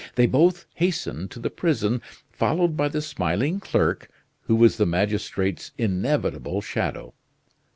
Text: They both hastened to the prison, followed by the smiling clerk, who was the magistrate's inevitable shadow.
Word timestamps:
They 0.15 0.25
both 0.25 0.65
hastened 0.73 1.29
to 1.29 1.37
the 1.39 1.51
prison, 1.51 2.01
followed 2.31 2.75
by 2.75 2.87
the 2.87 3.03
smiling 3.03 3.59
clerk, 3.59 4.09
who 4.45 4.55
was 4.55 4.77
the 4.77 4.87
magistrate's 4.87 5.73
inevitable 5.77 6.61
shadow. 6.61 7.13